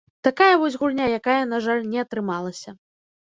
[0.27, 2.69] Такая вось гульня, якая, на жаль, не атрымалася.